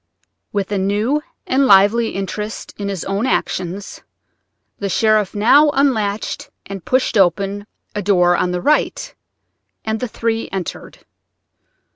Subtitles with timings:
[0.51, 4.01] With a new and lively interest in his own actions
[4.79, 9.13] the sheriff now unlatched and pushed open a door on the right,
[9.85, 11.05] and the three entered.